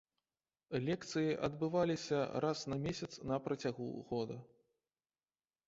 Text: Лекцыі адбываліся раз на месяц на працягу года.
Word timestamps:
Лекцыі 0.87 1.35
адбываліся 1.47 2.19
раз 2.47 2.65
на 2.75 2.79
месяц 2.87 3.11
на 3.35 3.39
працягу 3.49 3.87
года. 4.11 4.43